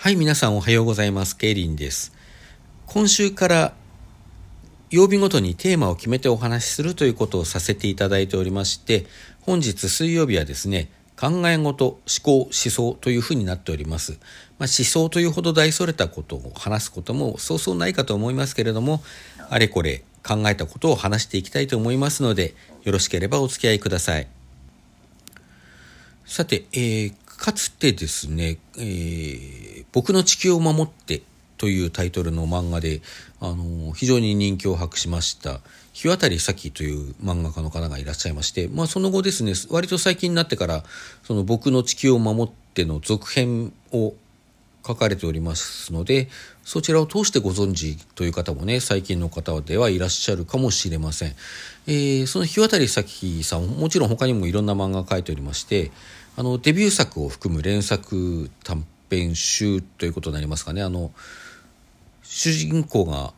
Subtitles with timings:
[0.00, 1.36] はい、皆さんおはようございます。
[1.36, 2.12] ケイリンです。
[2.86, 3.74] 今週から
[4.90, 9.06] 曜日ごとにテーマを決めてお話しするということをさせていただいておりまして、
[9.40, 10.88] 本日水曜日はですね、
[11.18, 14.20] 考え事、思考、思想というふうになっております。
[14.60, 19.02] まあ、思想というほど大それたことを話すこともそうそうないかと思いますけれども、
[19.50, 22.54] あれこれ考えたことを話していきたいと思いますので、
[22.84, 24.28] よろしければお付き合いください。
[26.24, 31.22] さて、えーかつてですね、えー僕の地球を守って
[31.56, 33.00] というタイトルの漫画で、
[33.40, 35.60] あの非常に人気を博しました、
[35.92, 40.84] 日渡咲という漫画家の方がいらっしゃいまして、まあその後ですね、割と最近になってから、
[41.24, 44.14] その僕の地球を守っての続編を
[44.86, 46.28] 書かれておりますので、
[46.64, 51.34] そちらを通してご存知という方もね、最近の方ではいらっしゃるかもしれません。
[51.86, 55.90] えーその日渡咲さん、もちろん他にもいろんな漫画を描いておりまして、
[56.38, 60.84] あの、デビュー作を含む連作短編集ということになりますかね。
[60.84, 61.10] あの、
[62.22, 63.32] 主人公が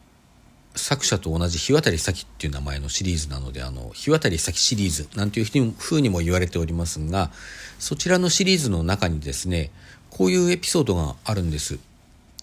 [0.75, 7.31] 作者と同じ日渡咲っていう名前のシリーズなので、あの、日渡咲シリーズなんていうふうにも言われておりますが、
[7.79, 9.71] そちらのシリーズの中にですね、
[10.11, 11.79] こういうエピソードがあるんです。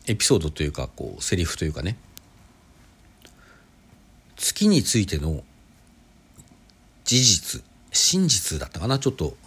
[0.07, 1.99] エピソードというか、こう、セリフというかね。
[4.37, 5.43] 月についての
[7.05, 9.37] 事実、真実だったかな、ちょっと、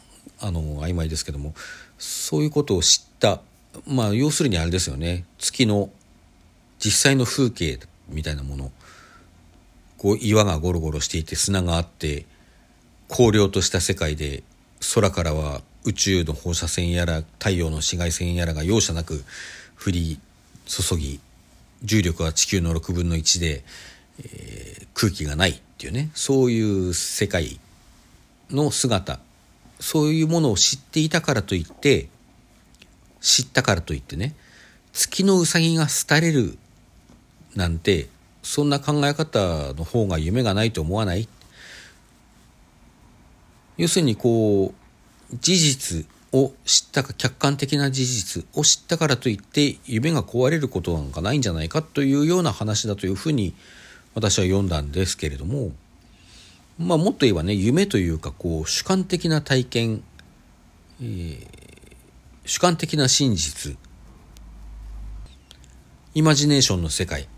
[0.40, 1.54] あの、曖昧ですけども、
[1.98, 3.40] そういうことを知った、
[3.86, 5.90] まあ、要するにあれですよね、月の
[6.78, 8.72] 実際の風景みたいなもの、
[9.98, 12.26] こう、岩がゴロゴロしていて砂があって、
[13.10, 14.42] 荒涼とした世界で、
[14.94, 19.24] 空からは宇宙の放射線やら太陽の紫外線やらが容赦なく
[19.84, 20.18] 降り
[20.66, 21.20] 注ぎ、
[21.82, 23.64] 重力は地球の6分の1で、
[24.18, 27.58] えー空気がないっていうね、そういう世界
[28.50, 29.18] の姿、
[29.80, 32.08] そういうものを知っていたからといって、
[33.20, 34.34] 知ったからといってね、
[34.92, 36.58] 月のうさぎが廃れる
[37.56, 38.08] なんて、
[38.42, 41.28] そんな考え方の方が夢がないと思わない。
[43.76, 44.74] 要するにこ
[45.32, 53.54] う、事実を知ったか、客観的な事実を知ったからといって、夢が壊れることなんかないんじゃないかというような話だというふうに
[54.14, 55.72] 私は読んだんですけれども、
[56.80, 60.02] まあもっと言えばね、夢というか、こう、主観的な体験、
[61.00, 61.60] えー
[62.46, 63.76] 主観的な真実、
[66.14, 67.28] イマジネーションの世界、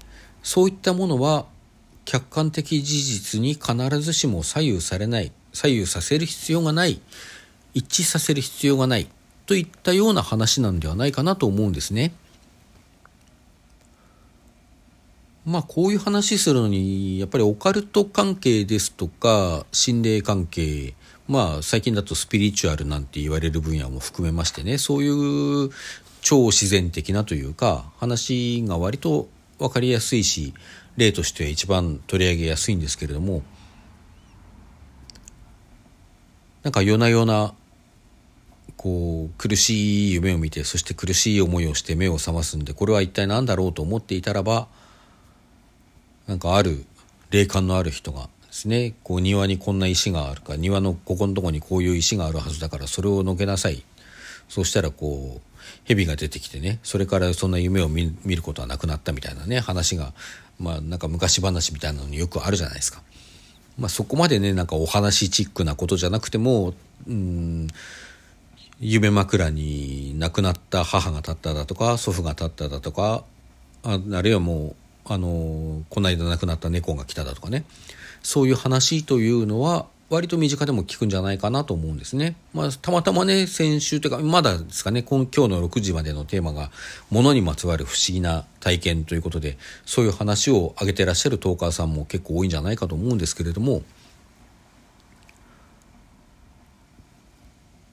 [0.43, 1.45] そういったものは
[2.07, 6.99] 客観的事実に必ずしも左右されない、左右させる必要がない、
[7.75, 9.09] 一致させる必要がない、
[9.45, 12.15] といったような話なんではないかなと思うんですね。
[15.45, 20.95] まあこういう話するのに、やっぱりオカルト関係ですとか、心霊関係、
[21.27, 25.71] まあ最近だとスピリチュアルなんて言われる分野も含めましてね、そういう
[26.21, 30.55] 超自然的なというか、話が割と分かりやすいし、
[30.97, 33.43] 例としては一番取り上げやすいんですけれども、
[36.63, 37.55] なんか夜な夜な、
[38.77, 44.69] こう苦しい夢を見て、そして苦しい思いをして目を覚ますんで、これは一体何だろうと思っていたらば、
[46.27, 46.85] なんかある
[47.31, 53.83] 霊感のある人がですねこう庭にこんな石があるか庭のここのとこにこういう石があるはずだからそれをのけなさい
[54.49, 55.53] そうしたらこう
[55.85, 60.13] 蛇が出てきてねそれからそんな夢を見ることはなくなったみたいなね話が
[60.59, 63.03] まあなんか昔話みたいなのによくあるじゃないですか。
[63.79, 66.75] まあ、そこまでねなんかお話チックなことじゃなくても
[67.09, 67.69] うん
[68.81, 73.25] 夢枕に亡くなった母が立っただとか祖父が立っただとか
[73.83, 77.65] ああるいはもうあのこの間亡くなった猫が来ただとかね
[78.23, 82.37] そういう話というのは割と身近でも聞くんじゃないかなと思うんですね。
[82.53, 86.71] まあ、たまたまね、先週というか、まだですかね、今今日の6時までのテーマが、
[87.09, 93.81] 物にまつわる不思議な体験ということで、そういう話を挙げてらっしゃるトーカーさんも結構多いんじゃないかと思うんですけれども、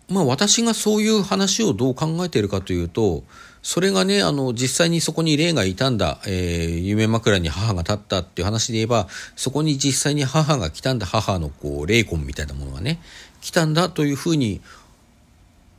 [0.09, 3.23] まあ私がそういう話をどう考えているかというと、
[3.61, 12.99] それがね、あの、実際にそこに霊がいたんだ、えー夢枕に母が立ったっていう話で言えば、そこに実際に母が来たんだ、母のこう、霊魂みたいなものがね、
[13.41, 14.61] 来たんだというふうに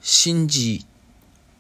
[0.03, 0.87] 信じ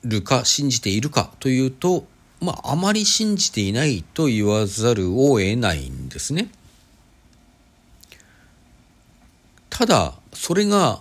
[0.04, 2.04] るか、信じているかというと、
[2.40, 6.50] まああまり信じていないと言わざるを得ないんですね。
[9.70, 11.00] ただ、それが、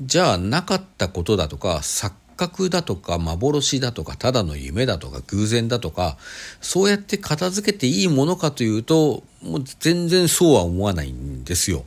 [0.00, 6.16] じゃあなかったことだとか、錯覚だとか、幻だとか、ただの夢だとか、偶然だとか、
[6.60, 11.84] そうやって片付けていいものかというと、もう全然そうは思わないんですよ。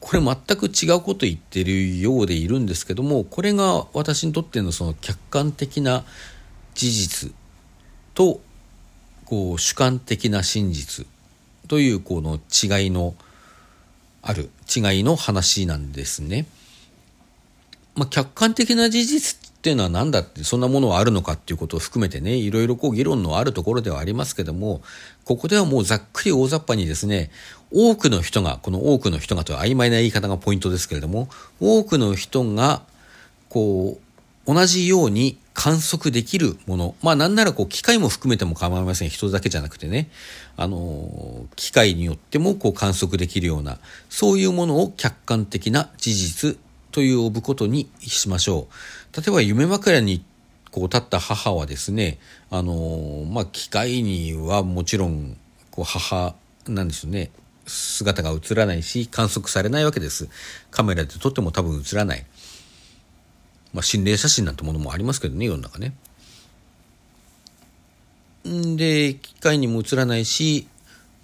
[0.00, 6.04] これ全く違うこと言ってるようでいるんですけども、これが私にとってのその客観的な
[6.74, 7.32] 事実
[8.14, 8.40] と
[9.24, 11.06] こう主観的な真実
[11.68, 13.14] というこの違いの
[14.26, 16.46] ある違いの話なんですね。
[17.94, 24.82] まあ、客観的な事実っていうのは何だってそんなものはあるのかっていうことを含めてねいろいろこう議論のあるところではありますけども
[25.24, 27.30] ここではもうざっくり大雑把にですね
[27.72, 31.28] 多くの人がこの多くの人がという曖昧な言い方がポイントですけれども
[31.60, 32.82] 多くの人が
[33.48, 33.98] こ
[34.46, 36.94] う同じように観測できるもの。
[37.00, 39.08] まあなんならこう機械も含めても構いません。
[39.08, 40.10] 人だけじゃなくてね。
[40.56, 43.78] あの機械によってもこう観測できるような
[44.08, 46.56] そういうものを客観的な事実
[46.92, 48.68] という呼ぶことにしましょ
[49.14, 49.16] う。
[49.16, 50.24] 例えば夢枕に
[50.70, 52.18] こう立った母はですね、
[52.50, 55.36] あのまあ、機械にはもちろん
[55.70, 56.34] こう母
[56.68, 57.30] なんですよね。
[57.66, 60.28] 姿が映らないし観測されないわけです。
[60.70, 62.26] カメラで撮っても多分映らない、
[63.74, 65.94] まあ、心霊写真なんてものもありますけどね世の中ね
[68.48, 70.68] んで機械にも映らないし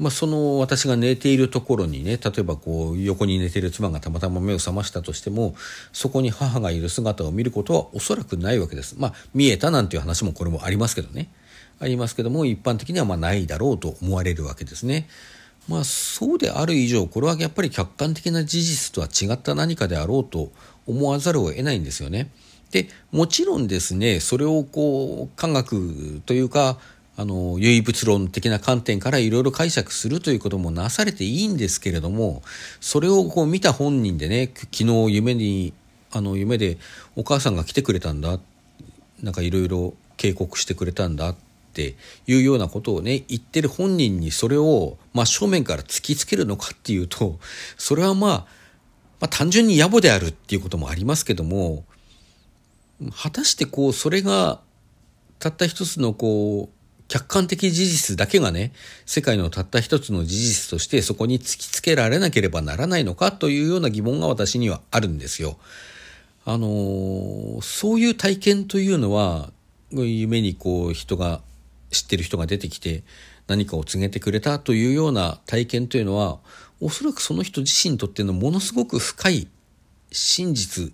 [0.00, 5.55] まあ、その私が寝ているところにね例えばこう横に寝ている妻がたまたま目を覚ましたとしても
[5.93, 8.97] そこに母がいる姿を見ることはおそらくないわけです。
[8.99, 11.29] まあ見えたなんていう話もこれもありますけどね
[11.81, 15.06] ありますけども一般的にはまないだろうと思われるわけですね。
[15.68, 20.50] まあそうである以上これはやっぱり客観的な事実とは違った何かであろうと
[20.86, 22.30] 思わざるを得ないんですよね。
[22.70, 26.78] でもちろんですねそれをこう科学というか
[27.16, 32.42] あの唯物論的な観点からいろいろ解釈するということもなされていいんですけれども
[32.80, 35.72] それをこう見た本人でね昨日夢に
[36.12, 36.78] あの夢で
[37.16, 38.38] お母さんが来てくれたんだ
[39.22, 41.36] なんかいろいろ警告してくれたんだっ
[41.70, 41.94] って
[42.26, 47.38] いうようなことをね言ってる本人にそれを真正面から突きつけるのかっていうと
[47.78, 48.46] それはまあ、ま
[49.22, 51.84] あ、単純に野暮であるっていうこともありますけども
[53.22, 54.61] 果たしてこうそれが
[55.38, 56.81] たった一つのこう
[57.11, 58.73] 客観的事実だけがね、
[59.05, 65.58] 世界のたった一つの事実としてそこに突きつけられなければならないのかというような疑問が私にはあるんですよ。
[66.46, 69.50] あのそういう体験というのは、
[69.93, 71.43] 夢にこう人が、
[71.90, 73.02] 知ってる人が出てきて
[73.46, 76.38] 何かを告げてくれたというような体験というのは、
[76.81, 79.48] おそらくその人自身にとってのものすごく深い
[80.12, 80.92] 真実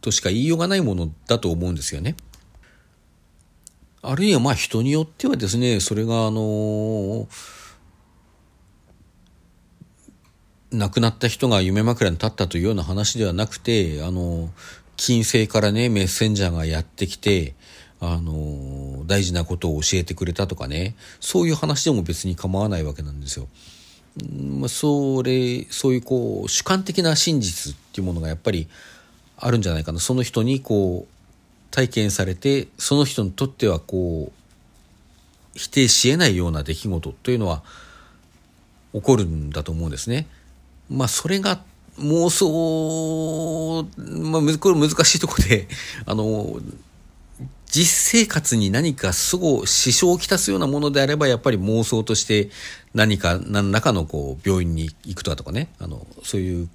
[0.00, 2.16] としか言いようがないものだと思うんですよね。
[4.02, 7.28] あるいはまあ人によってはですね、それがあの
[10.72, 14.50] 亡くなった人が夢枕に立ったというような話ではなくて、あの、
[14.96, 17.54] 金星からね、メッセンジャーがやってきて、
[18.00, 23.48] あの、大事なことを教えてくれたとかね、そういう話でも別に構わないわけなんですよ。
[24.58, 28.68] まあ、それ、そういうこう、主観的な真実っていうものがやっぱり
[29.36, 30.00] あるんじゃないかな。
[30.00, 31.20] その人にこう、
[31.70, 37.62] 体験されてその人にとってはこう否定しえないような出来事というのは
[38.92, 40.26] 起こるんだと思うんですね。
[40.88, 41.62] まあそれが
[41.98, 45.68] 妄想、まあ、これ難しいところで、
[46.06, 46.60] あの、
[47.70, 52.50] 実生活に何かすご支障をきたすようなものであれば、やっぱり妄想として
[52.94, 56.68] 何か、何らかのこう、病院に行くとかとかね、あの、そういう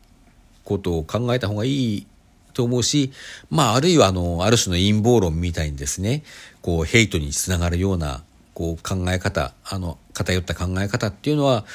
[0.64, 2.08] ことを考えた方がいい
[2.54, 3.12] と思うし、
[3.50, 6.24] まあ、あるいは、あの、ある種の陰謀論みたいにですね、
[6.62, 8.24] こう、ヘイトにつながるような、
[8.54, 11.66] こう、考え方、あの、偏った考え方っていうのは、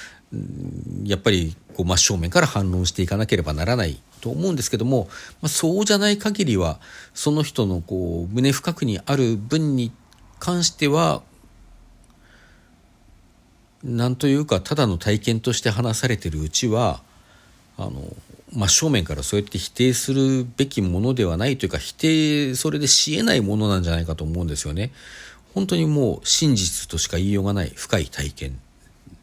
[1.04, 5.08] やっぱり、こう、真正面から反論していかなければならないと思うんですけども、
[5.40, 6.78] まあ、そうじゃない限りは、
[7.14, 9.92] その人の、こう、胸深くにある分に
[10.38, 11.22] 関しては、
[13.82, 17.02] なんというか、ただの体験として話されてるうちは、
[17.78, 18.14] あの、
[18.52, 24.90] 真正面からそうやって否定するべきものではないというか否定それでしえないものなんじゃないかと思うんですよね。
[25.54, 28.60] 本当にもう真実としか言いようがない深い体験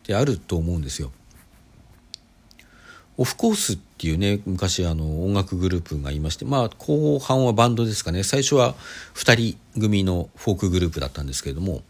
[0.05, 1.11] であると思うんですよ。
[3.17, 8.23] オフコースっていうね昔あの音楽グループがいましてまあ後半はバンドですかね。
[8.23, 8.75] 最初は
[9.15, 11.81] 2人組のフォークグループだったんですけれども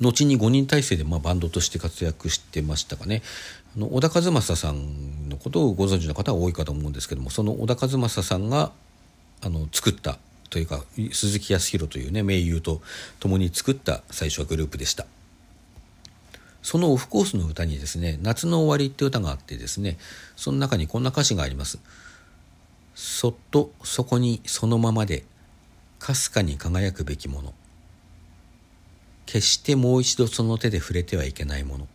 [0.00, 3.22] 後に5人体制でまあバンドとして活躍してましたかね。
[3.76, 8.72] あの小田和正さんのことをご存知の方は多いかと思うんですけどもその小田和正さんが
[9.42, 12.82] あの作ったというか鈴木康弘というね名優と
[13.20, 15.06] 共に作った最初はグループでした。
[16.62, 19.98] そのオフコースの歌にですね「夏の終わり」って歌があってですね
[20.36, 21.78] その中にこんな歌詞があります
[22.94, 25.24] 「そっとそこにそのままで
[25.98, 27.54] かすかに輝くべきもの。
[29.26, 31.86] 決してもう一度その手で触れてはいけないもの。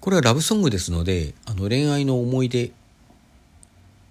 [0.00, 2.72] これはラブソングですのであの恋愛の思い出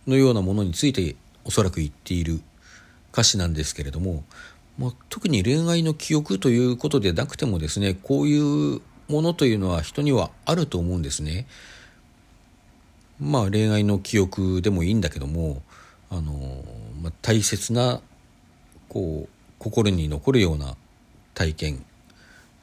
[0.05, 2.41] のようなものについておそらく言っている
[3.11, 4.23] 歌詞なんですけれども
[4.77, 8.37] まあ、特に恋愛の記憶ということでなくてもですねこうい
[8.75, 11.47] うものというのは人にはあると思うんですね。
[13.19, 15.63] まあ恋愛の記憶でもいいんだけども
[16.11, 16.63] あの、
[17.01, 18.01] まあ、大切な
[18.89, 20.75] こう心に残るような
[21.33, 21.85] 体験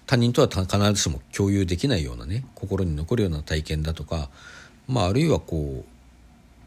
[0.06, 4.28] 他人とは必ずしも共有できないようなね心に残るような体験だとか、
[4.86, 5.84] まあ、あるいはこう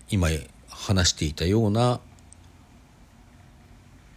[0.09, 0.27] 今
[0.69, 1.99] 話していたような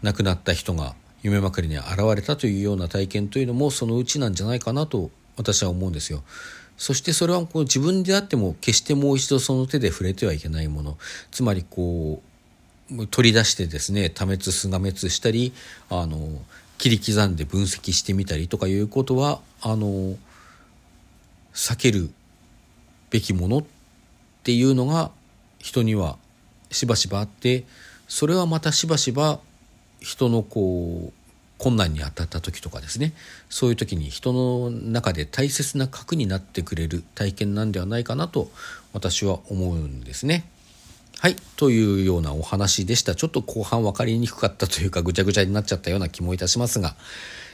[0.03, 6.23] 亡くなった人が夢まくりに現れたというような体験というのもそのうちなんじゃないかなと私は思うんですよ。
[6.77, 10.97] そしてそれはこう自分であっても決してもう一度その手で触れてはいけないもの
[11.31, 12.23] つまりこ
[12.91, 15.53] う取り出してですね多滅すが滅したり
[15.91, 16.17] あの
[16.79, 20.17] 切り刻んで分析してみたりとかいうことはあの
[21.53, 22.11] 避ける
[23.11, 23.65] べきものっ
[24.43, 25.11] ていうのが
[25.59, 26.17] 人には
[26.71, 27.65] しばしばあって
[28.09, 29.41] それはまたしばしば
[30.01, 31.13] 人のこう
[31.59, 33.13] 困難に当たった時とかですね。
[33.51, 38.51] そういう時に人の中で大切な核になってくれる体験なんではないかなと
[38.93, 40.49] 私は思うんですね。
[41.19, 41.37] はい。
[41.57, 43.15] というようなお話でした。
[43.15, 46.97] ちょっと後半分かりにくかったというかぐちゃぐちゃになっちゃったような気もいたしますが。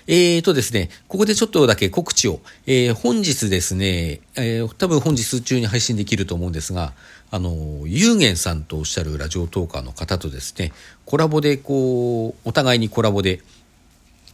[0.09, 2.41] えーとですね、ここでちょっとだけ告知を。
[2.67, 6.93] えー、本日ですね、えー、多分本日中に配信できると思うんですが、
[7.33, 10.73] あの、ゆうげんさんとおっしゃるラジオトーカーの方とですね、
[11.07, 13.41] コラボでこう、お互いにコラボで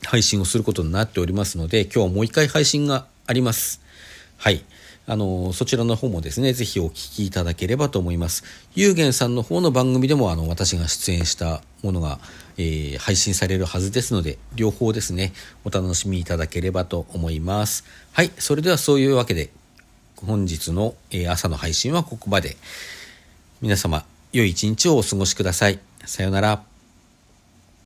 [0.04, 3.80] 配信をすることになっておりますので、今日はもう一回配信があります。
[4.36, 4.64] はい。
[5.06, 8.44] あの、そちらの方もですね、ぜひお聞きいただければと思います。
[8.74, 12.20] ゆうげんさんの方の番組でも、あの、私が出演したものが、
[12.56, 15.32] えー、配信されるはずですので、両方ですね、
[15.64, 17.84] お楽しみいただければと思います。
[18.12, 18.30] はい。
[18.38, 19.50] それではそういうわけで、
[20.16, 22.56] 本日の、え、朝の配信はここまで。
[23.60, 25.80] 皆様、良い一日をお過ごしください。
[26.04, 26.71] さようなら。